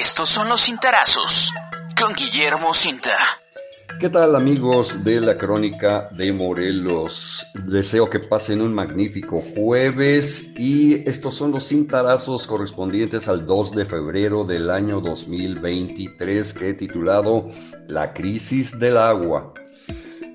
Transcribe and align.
Estos 0.00 0.28
son 0.28 0.48
los 0.48 0.62
cintarazos 0.62 1.52
con 1.96 2.14
Guillermo 2.14 2.74
Cinta. 2.74 3.16
¿Qué 4.00 4.08
tal 4.08 4.34
amigos 4.34 5.04
de 5.04 5.20
la 5.20 5.38
crónica 5.38 6.08
de 6.10 6.32
Morelos? 6.32 7.46
Deseo 7.66 8.10
que 8.10 8.18
pasen 8.18 8.60
un 8.60 8.74
magnífico 8.74 9.40
jueves 9.40 10.52
y 10.58 11.08
estos 11.08 11.36
son 11.36 11.52
los 11.52 11.68
cintarazos 11.68 12.44
correspondientes 12.48 13.28
al 13.28 13.46
2 13.46 13.76
de 13.76 13.84
febrero 13.84 14.42
del 14.42 14.68
año 14.68 15.00
2023 15.00 16.52
que 16.54 16.70
he 16.70 16.74
titulado 16.74 17.46
La 17.86 18.12
crisis 18.12 18.76
del 18.76 18.96
agua. 18.96 19.54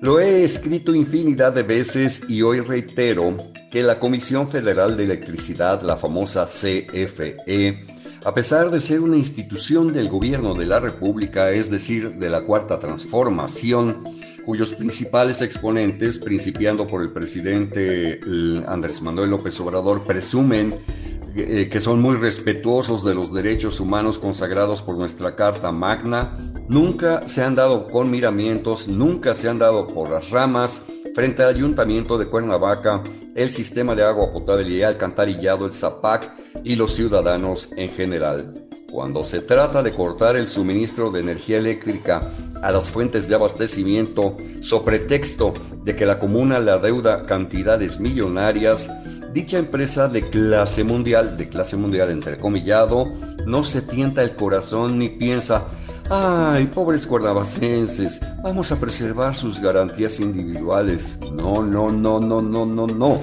Lo 0.00 0.18
he 0.18 0.42
escrito 0.42 0.94
infinidad 0.94 1.52
de 1.52 1.64
veces 1.64 2.22
y 2.30 2.40
hoy 2.40 2.60
reitero 2.60 3.36
que 3.70 3.82
la 3.82 3.98
Comisión 3.98 4.48
Federal 4.48 4.96
de 4.96 5.04
Electricidad, 5.04 5.82
la 5.82 5.98
famosa 5.98 6.46
CFE, 6.46 7.99
a 8.24 8.34
pesar 8.34 8.70
de 8.70 8.80
ser 8.80 9.00
una 9.00 9.16
institución 9.16 9.92
del 9.92 10.08
gobierno 10.08 10.54
de 10.54 10.66
la 10.66 10.78
República, 10.78 11.52
es 11.52 11.70
decir, 11.70 12.16
de 12.16 12.28
la 12.28 12.42
Cuarta 12.42 12.78
Transformación, 12.78 14.04
cuyos 14.44 14.74
principales 14.74 15.40
exponentes, 15.40 16.18
principiando 16.18 16.86
por 16.86 17.02
el 17.02 17.12
presidente 17.12 18.20
Andrés 18.66 19.00
Manuel 19.00 19.30
López 19.30 19.58
Obrador, 19.60 20.04
presumen 20.04 20.74
eh, 21.34 21.68
que 21.70 21.80
son 21.80 22.02
muy 22.02 22.16
respetuosos 22.16 23.04
de 23.04 23.14
los 23.14 23.32
derechos 23.32 23.80
humanos 23.80 24.18
consagrados 24.18 24.82
por 24.82 24.96
nuestra 24.96 25.34
Carta 25.34 25.72
Magna, 25.72 26.36
nunca 26.68 27.26
se 27.26 27.42
han 27.42 27.54
dado 27.54 27.86
con 27.86 28.10
miramientos, 28.10 28.88
nunca 28.88 29.32
se 29.32 29.48
han 29.48 29.58
dado 29.58 29.86
por 29.86 30.10
las 30.10 30.30
ramas 30.30 30.82
frente 31.14 31.42
al 31.42 31.54
Ayuntamiento 31.54 32.18
de 32.18 32.26
Cuernavaca, 32.26 33.02
el 33.34 33.50
sistema 33.50 33.94
de 33.94 34.04
agua 34.04 34.32
potable 34.32 34.68
y 34.68 34.82
alcantarillado, 34.82 35.66
el 35.66 35.72
ZAPAC 35.72 36.32
y 36.64 36.76
los 36.76 36.94
ciudadanos 36.94 37.68
en 37.76 37.90
general. 37.90 38.54
Cuando 38.90 39.22
se 39.22 39.40
trata 39.40 39.82
de 39.82 39.94
cortar 39.94 40.34
el 40.34 40.48
suministro 40.48 41.10
de 41.12 41.20
energía 41.20 41.58
eléctrica 41.58 42.20
a 42.60 42.72
las 42.72 42.90
fuentes 42.90 43.28
de 43.28 43.36
abastecimiento, 43.36 44.36
sobre 44.60 44.98
pretexto 44.98 45.54
de 45.84 45.94
que 45.94 46.06
la 46.06 46.18
comuna 46.18 46.58
le 46.58 46.72
adeuda 46.72 47.22
cantidades 47.22 48.00
millonarias, 48.00 48.90
dicha 49.32 49.58
empresa 49.58 50.08
de 50.08 50.28
clase 50.28 50.82
mundial, 50.82 51.36
de 51.36 51.48
clase 51.48 51.76
mundial 51.76 52.10
entrecomillado, 52.10 53.06
no 53.46 53.62
se 53.62 53.82
tienta 53.82 54.22
el 54.22 54.34
corazón 54.34 54.98
ni 54.98 55.08
piensa, 55.08 55.66
ay, 56.10 56.66
pobres 56.66 57.06
cuernavacenses, 57.06 58.20
vamos 58.42 58.72
a 58.72 58.80
preservar 58.80 59.36
sus 59.36 59.60
garantías 59.60 60.20
individuales. 60.20 61.18
No, 61.32 61.62
no, 61.62 61.90
no, 61.90 62.20
no, 62.20 62.42
no, 62.42 62.66
no, 62.66 62.86
no. 62.86 63.20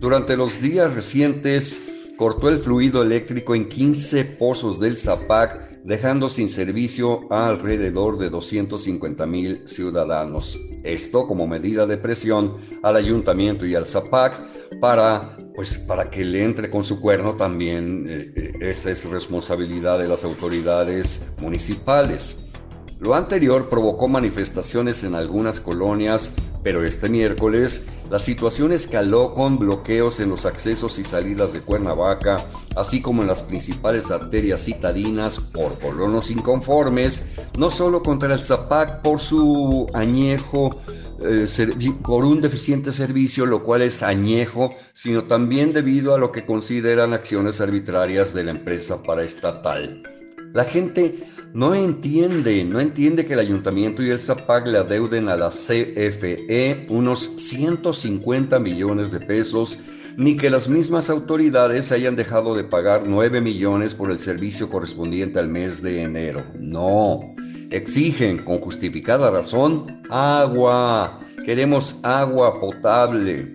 Durante 0.00 0.36
los 0.36 0.60
días 0.60 0.92
recientes, 0.94 1.80
cortó 2.16 2.48
el 2.48 2.58
fluido 2.58 3.02
eléctrico 3.02 3.54
en 3.54 3.68
15 3.68 4.24
pozos 4.24 4.80
del 4.80 4.96
Zapac, 4.96 5.82
dejando 5.84 6.28
sin 6.28 6.48
servicio 6.48 7.32
a 7.32 7.48
alrededor 7.48 8.18
de 8.18 8.28
250 8.28 9.24
mil 9.26 9.62
ciudadanos. 9.68 10.58
Esto 10.82 11.26
como 11.26 11.46
medida 11.46 11.86
de 11.86 11.96
presión 11.96 12.56
al 12.82 12.96
ayuntamiento 12.96 13.64
y 13.66 13.74
al 13.74 13.86
Zapac 13.86 14.44
para, 14.80 15.36
pues, 15.56 15.78
para 15.78 16.04
que 16.04 16.22
le 16.22 16.44
entre 16.44 16.68
con 16.68 16.84
su 16.84 17.00
cuerno 17.00 17.34
también. 17.34 18.04
Eh, 18.08 18.32
eh, 18.36 18.70
esa 18.70 18.90
es 18.90 19.04
responsabilidad 19.06 19.98
de 19.98 20.06
las 20.06 20.22
autoridades 20.22 21.26
municipales. 21.40 22.44
Lo 23.00 23.14
anterior 23.14 23.68
provocó 23.68 24.06
manifestaciones 24.06 25.02
en 25.02 25.14
algunas 25.14 25.60
colonias, 25.60 26.32
pero 26.62 26.84
este 26.84 27.08
miércoles 27.08 27.86
la 28.10 28.20
situación 28.20 28.70
escaló 28.70 29.34
con 29.34 29.58
bloqueos 29.58 30.20
en 30.20 30.30
los 30.30 30.46
accesos 30.46 30.98
y 31.00 31.04
salidas 31.04 31.52
de 31.52 31.60
Cuernavaca, 31.60 32.36
así 32.76 33.02
como 33.02 33.22
en 33.22 33.28
las 33.28 33.42
principales 33.42 34.12
arterias 34.12 34.64
citadinas 34.64 35.40
por 35.40 35.76
colonos 35.80 36.30
inconformes, 36.30 37.26
no 37.58 37.68
solo 37.68 38.04
contra 38.04 38.32
el 38.32 38.40
Zapac 38.40 39.02
por 39.02 39.20
su 39.20 39.88
añejo, 39.92 40.70
eh, 41.22 41.46
por 42.04 42.24
un 42.24 42.40
deficiente 42.40 42.92
servicio, 42.92 43.46
lo 43.46 43.62
cual 43.62 43.82
es 43.82 44.02
añejo, 44.02 44.74
sino 44.92 45.24
también 45.24 45.72
debido 45.72 46.14
a 46.14 46.18
lo 46.18 46.32
que 46.32 46.44
consideran 46.44 47.12
acciones 47.12 47.60
arbitrarias 47.60 48.34
de 48.34 48.44
la 48.44 48.50
empresa 48.52 49.02
paraestatal. 49.02 50.02
La 50.52 50.64
gente 50.64 51.24
no 51.52 51.74
entiende, 51.74 52.64
no 52.64 52.80
entiende 52.80 53.26
que 53.26 53.34
el 53.34 53.40
ayuntamiento 53.40 54.02
y 54.02 54.10
el 54.10 54.18
ZAPAC 54.18 54.66
le 54.66 54.78
adeuden 54.78 55.28
a 55.28 55.36
la 55.36 55.48
CFE 55.48 56.86
unos 56.88 57.30
150 57.36 58.58
millones 58.58 59.10
de 59.10 59.20
pesos, 59.20 59.78
ni 60.16 60.36
que 60.36 60.50
las 60.50 60.68
mismas 60.68 61.10
autoridades 61.10 61.92
hayan 61.92 62.16
dejado 62.16 62.54
de 62.54 62.64
pagar 62.64 63.06
9 63.06 63.40
millones 63.40 63.94
por 63.94 64.10
el 64.10 64.18
servicio 64.18 64.68
correspondiente 64.70 65.38
al 65.38 65.48
mes 65.48 65.82
de 65.82 66.02
enero. 66.02 66.42
No, 66.58 67.34
exigen 67.70 68.38
con 68.38 68.58
justificada 68.58 69.30
razón 69.30 70.02
agua. 70.10 71.20
Queremos 71.44 71.98
agua 72.02 72.60
potable. 72.60 73.52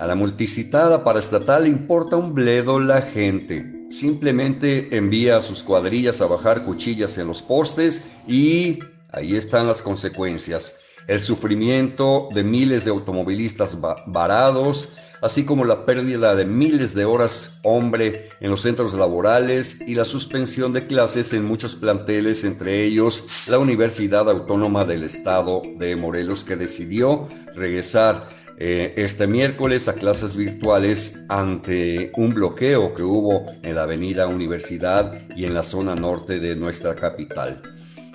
A 0.00 0.06
la 0.06 0.14
multicitada 0.14 1.04
paraestatal 1.04 1.64
le 1.64 1.68
importa 1.68 2.16
un 2.16 2.34
bledo 2.34 2.80
la 2.80 3.02
gente 3.02 3.82
simplemente 3.92 4.96
envía 4.96 5.36
a 5.36 5.40
sus 5.40 5.62
cuadrillas 5.62 6.20
a 6.20 6.26
bajar 6.26 6.64
cuchillas 6.64 7.18
en 7.18 7.28
los 7.28 7.42
postes 7.42 8.04
y 8.26 8.78
ahí 9.10 9.36
están 9.36 9.66
las 9.66 9.82
consecuencias. 9.82 10.76
El 11.06 11.20
sufrimiento 11.20 12.28
de 12.32 12.42
miles 12.42 12.84
de 12.84 12.90
automovilistas 12.90 13.76
varados, 14.06 14.94
así 15.22 15.44
como 15.44 15.64
la 15.64 15.86
pérdida 15.86 16.34
de 16.34 16.44
miles 16.44 16.94
de 16.94 17.04
horas 17.06 17.58
hombre 17.62 18.28
en 18.40 18.50
los 18.50 18.62
centros 18.62 18.92
laborales 18.94 19.80
y 19.86 19.94
la 19.94 20.04
suspensión 20.04 20.72
de 20.72 20.86
clases 20.86 21.32
en 21.32 21.44
muchos 21.44 21.76
planteles, 21.76 22.44
entre 22.44 22.84
ellos 22.84 23.24
la 23.46 23.58
Universidad 23.58 24.28
Autónoma 24.28 24.84
del 24.84 25.04
Estado 25.04 25.62
de 25.78 25.96
Morelos, 25.96 26.44
que 26.44 26.56
decidió 26.56 27.28
regresar 27.54 28.28
eh, 28.58 28.94
este 28.96 29.26
miércoles 29.26 29.88
a 29.88 29.94
clases 29.94 30.36
virtuales 30.36 31.18
ante 31.28 32.10
un 32.16 32.34
bloqueo 32.34 32.92
que 32.94 33.02
hubo 33.02 33.46
en 33.62 33.76
la 33.76 33.84
avenida 33.84 34.26
Universidad 34.26 35.22
y 35.34 35.44
en 35.44 35.54
la 35.54 35.62
zona 35.62 35.94
norte 35.94 36.38
de 36.38 36.54
nuestra 36.56 36.94
capital. 36.94 37.62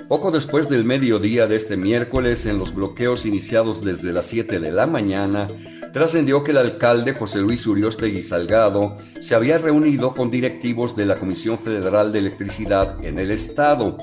Poco 0.07 0.31
después 0.31 0.69
del 0.69 0.85
mediodía 0.85 1.47
de 1.47 1.57
este 1.57 1.75
miércoles, 1.75 2.45
en 2.45 2.59
los 2.59 2.73
bloqueos 2.73 3.25
iniciados 3.25 3.83
desde 3.83 4.13
las 4.13 4.27
7 4.27 4.59
de 4.59 4.71
la 4.71 4.87
mañana, 4.87 5.49
trascendió 5.91 6.45
que 6.45 6.51
el 6.51 6.57
alcalde 6.57 7.13
José 7.13 7.39
Luis 7.39 7.67
Uriostegui 7.67 8.23
Salgado 8.23 8.95
se 9.19 9.35
había 9.35 9.57
reunido 9.57 10.13
con 10.13 10.31
directivos 10.31 10.95
de 10.95 11.05
la 11.05 11.15
Comisión 11.15 11.59
Federal 11.59 12.13
de 12.13 12.19
Electricidad 12.19 13.03
en 13.03 13.19
el 13.19 13.31
estado 13.31 13.97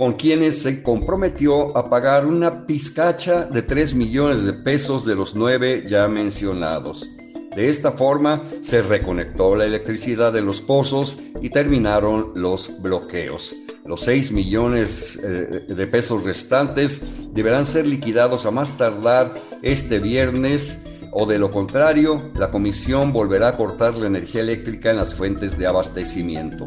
con 0.00 0.14
quienes 0.14 0.62
se 0.62 0.82
comprometió 0.82 1.76
a 1.76 1.90
pagar 1.90 2.24
una 2.24 2.66
pizcacha 2.66 3.44
de 3.44 3.60
3 3.60 3.92
millones 3.92 4.44
de 4.44 4.54
pesos 4.54 5.04
de 5.04 5.14
los 5.14 5.34
nueve 5.34 5.84
ya 5.86 6.08
mencionados. 6.08 7.06
De 7.54 7.68
esta 7.68 7.92
forma 7.92 8.42
se 8.62 8.80
reconectó 8.80 9.54
la 9.54 9.66
electricidad 9.66 10.32
de 10.32 10.40
los 10.40 10.62
pozos 10.62 11.18
y 11.42 11.50
terminaron 11.50 12.32
los 12.34 12.80
bloqueos. 12.80 13.54
Los 13.84 14.02
6 14.02 14.32
millones 14.32 15.18
eh, 15.22 15.64
de 15.66 15.86
pesos 15.86 16.24
restantes 16.24 17.02
deberán 17.32 17.66
ser 17.66 17.86
liquidados 17.86 18.46
a 18.46 18.50
más 18.50 18.76
tardar 18.76 19.34
este 19.62 19.98
viernes 19.98 20.82
o 21.12 21.26
de 21.26 21.38
lo 21.38 21.50
contrario, 21.50 22.30
la 22.36 22.50
comisión 22.50 23.12
volverá 23.12 23.48
a 23.48 23.56
cortar 23.56 23.96
la 23.96 24.06
energía 24.06 24.42
eléctrica 24.42 24.90
en 24.90 24.96
las 24.96 25.14
fuentes 25.14 25.58
de 25.58 25.66
abastecimiento. 25.66 26.66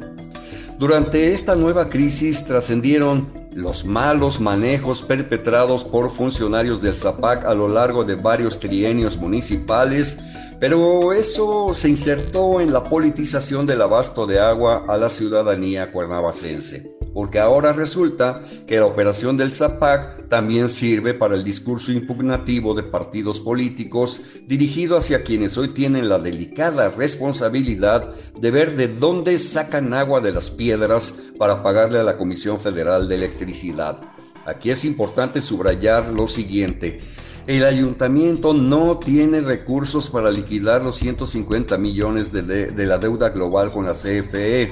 Durante 0.78 1.32
esta 1.32 1.56
nueva 1.56 1.90
crisis 1.90 2.46
trascendieron 2.46 3.32
los 3.54 3.86
malos 3.86 4.42
manejos 4.42 5.02
perpetrados 5.02 5.86
por 5.86 6.12
funcionarios 6.12 6.82
del 6.82 6.96
ZAPAC 6.96 7.46
a 7.46 7.54
lo 7.54 7.70
largo 7.70 8.04
de 8.04 8.16
varios 8.16 8.60
trienios 8.60 9.18
municipales, 9.18 10.20
pero 10.60 11.14
eso 11.14 11.74
se 11.74 11.90
insertó 11.90 12.60
en 12.60 12.74
la 12.74 12.84
politización 12.84 13.66
del 13.66 13.82
abasto 13.82 14.26
de 14.26 14.40
agua 14.40 14.86
a 14.88 14.98
la 14.98 15.10
ciudadanía 15.10 15.92
cuernavacense 15.92 17.03
porque 17.14 17.40
ahora 17.40 17.74
resulta 17.74 18.44
que 18.66 18.78
la 18.78 18.86
operación 18.86 19.38
del 19.38 19.52
ZAPAC 19.52 20.28
también 20.30 20.70
sirve 20.70 21.14
para 21.14 21.36
el 21.36 21.44
discurso 21.44 21.92
impugnativo 21.92 22.74
de 22.74 22.84
partidos 22.84 23.40
políticos 23.40 24.22
dirigido 24.48 24.98
hacia 24.98 25.24
quienes 25.24 25.58
hoy 25.58 25.70
tienen 25.70 26.10
la 26.10 26.20
delicada 26.20 26.90
responsabilidad 26.90 28.14
de 28.40 28.52
ver 28.52 28.76
de 28.76 28.88
dónde 28.88 29.38
sacan 29.38 29.94
agua 29.94 30.22
de 30.22 30.32
las 30.32 30.50
piedras 30.50 31.14
para 31.38 31.62
pagarle 31.62 32.00
a 32.00 32.04
la 32.04 32.18
Comisión 32.18 32.60
Federal 32.60 33.08
de 33.08 33.16
Electricidad. 33.16 34.00
Aquí 34.46 34.72
es 34.72 34.84
importante 34.84 35.40
subrayar 35.40 36.10
lo 36.10 36.28
siguiente. 36.28 36.98
El 37.46 37.66
ayuntamiento 37.66 38.54
no 38.54 38.98
tiene 39.00 39.42
recursos 39.42 40.10
para 40.10 40.32
liquidar 40.32 40.82
los 40.82 40.96
150 40.98 41.78
millones 41.78 42.32
de, 42.32 42.42
de 42.42 42.86
la 42.86 42.98
deuda 42.98 43.30
global 43.30 43.72
con 43.72 43.86
la 43.86 43.94
CFE 43.94 44.72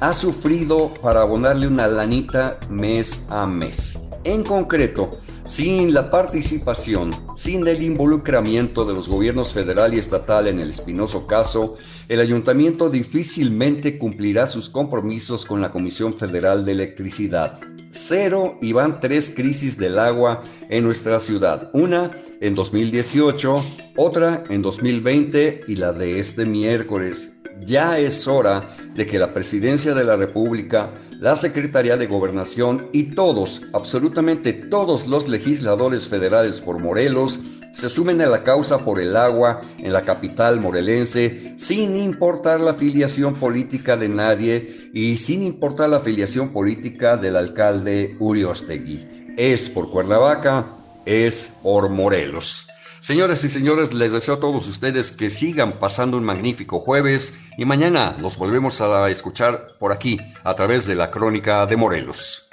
ha 0.00 0.14
sufrido 0.14 0.92
para 0.94 1.20
abonarle 1.20 1.66
una 1.66 1.86
lanita 1.86 2.58
mes 2.70 3.20
a 3.28 3.46
mes. 3.46 3.98
En 4.24 4.42
concreto, 4.42 5.10
sin 5.44 5.92
la 5.92 6.10
participación, 6.10 7.10
sin 7.36 7.66
el 7.66 7.82
involucramiento 7.82 8.84
de 8.84 8.94
los 8.94 9.08
gobiernos 9.08 9.52
federal 9.52 9.94
y 9.94 9.98
estatal 9.98 10.46
en 10.46 10.58
el 10.58 10.70
espinoso 10.70 11.26
caso, 11.26 11.76
el 12.08 12.20
ayuntamiento 12.20 12.88
difícilmente 12.88 13.98
cumplirá 13.98 14.46
sus 14.46 14.68
compromisos 14.68 15.44
con 15.44 15.60
la 15.60 15.70
Comisión 15.70 16.14
Federal 16.14 16.64
de 16.64 16.72
Electricidad. 16.72 17.60
Cero 17.90 18.58
y 18.62 18.72
van 18.72 19.00
tres 19.00 19.32
crisis 19.34 19.76
del 19.76 19.98
agua 19.98 20.44
en 20.68 20.84
nuestra 20.84 21.18
ciudad. 21.18 21.70
Una 21.72 22.12
en 22.40 22.54
2018, 22.54 23.64
otra 23.96 24.44
en 24.48 24.62
2020 24.62 25.62
y 25.66 25.76
la 25.76 25.92
de 25.92 26.20
este 26.20 26.46
miércoles. 26.46 27.39
Ya 27.66 27.98
es 27.98 28.26
hora 28.26 28.76
de 28.94 29.06
que 29.06 29.18
la 29.18 29.32
Presidencia 29.32 29.94
de 29.94 30.04
la 30.04 30.16
República, 30.16 30.90
la 31.20 31.36
Secretaría 31.36 31.96
de 31.96 32.06
Gobernación 32.06 32.88
y 32.92 33.14
todos, 33.14 33.62
absolutamente 33.72 34.52
todos 34.52 35.06
los 35.06 35.28
legisladores 35.28 36.08
federales 36.08 36.60
por 36.60 36.78
Morelos, 36.78 37.40
se 37.72 37.88
sumen 37.88 38.20
a 38.20 38.26
la 38.26 38.42
causa 38.42 38.78
por 38.78 39.00
el 39.00 39.16
agua 39.16 39.62
en 39.78 39.92
la 39.92 40.02
capital 40.02 40.60
morelense, 40.60 41.54
sin 41.56 41.96
importar 41.96 42.60
la 42.60 42.72
afiliación 42.72 43.34
política 43.34 43.96
de 43.96 44.08
nadie 44.08 44.90
y 44.92 45.16
sin 45.18 45.42
importar 45.42 45.90
la 45.90 45.98
afiliación 45.98 46.48
política 46.48 47.16
del 47.16 47.36
alcalde 47.36 48.16
Uriostegui. 48.18 49.34
Es 49.36 49.68
por 49.68 49.90
Cuernavaca, 49.90 50.66
es 51.06 51.52
por 51.62 51.88
Morelos. 51.88 52.66
Señores 53.00 53.42
y 53.44 53.48
señores, 53.48 53.94
les 53.94 54.12
deseo 54.12 54.34
a 54.34 54.40
todos 54.40 54.68
ustedes 54.68 55.10
que 55.10 55.30
sigan 55.30 55.78
pasando 55.78 56.18
un 56.18 56.24
magnífico 56.24 56.80
jueves 56.80 57.34
y 57.56 57.64
mañana 57.64 58.14
nos 58.20 58.36
volvemos 58.36 58.82
a 58.82 59.08
escuchar 59.08 59.68
por 59.78 59.92
aquí 59.92 60.20
a 60.44 60.54
través 60.54 60.86
de 60.86 60.94
la 60.94 61.10
Crónica 61.10 61.64
de 61.66 61.76
Morelos. 61.76 62.48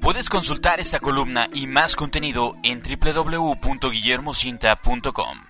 Puedes 0.00 0.30
consultar 0.30 0.80
esta 0.80 0.98
columna 0.98 1.48
y 1.52 1.66
más 1.66 1.94
contenido 1.94 2.54
en 2.62 2.80
www.guillermocinta.com. 2.82 5.49